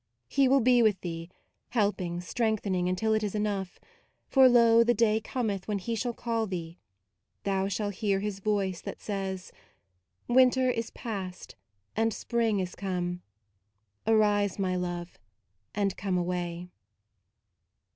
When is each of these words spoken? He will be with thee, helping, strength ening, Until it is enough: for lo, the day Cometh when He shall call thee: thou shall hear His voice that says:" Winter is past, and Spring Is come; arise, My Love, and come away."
He 0.27 0.47
will 0.47 0.61
be 0.61 0.81
with 0.81 0.99
thee, 1.01 1.29
helping, 1.69 2.21
strength 2.21 2.63
ening, 2.63 2.89
Until 2.89 3.13
it 3.13 3.21
is 3.21 3.35
enough: 3.35 3.79
for 4.25 4.49
lo, 4.49 4.83
the 4.83 4.95
day 4.95 5.19
Cometh 5.19 5.67
when 5.67 5.77
He 5.77 5.93
shall 5.93 6.11
call 6.15 6.47
thee: 6.47 6.79
thou 7.43 7.67
shall 7.67 7.91
hear 7.91 8.19
His 8.19 8.39
voice 8.39 8.81
that 8.81 8.99
says:" 8.99 9.51
Winter 10.27 10.71
is 10.71 10.89
past, 10.89 11.55
and 11.95 12.15
Spring 12.15 12.59
Is 12.59 12.73
come; 12.73 13.21
arise, 14.07 14.57
My 14.57 14.75
Love, 14.75 15.19
and 15.75 15.95
come 15.95 16.17
away." 16.17 16.69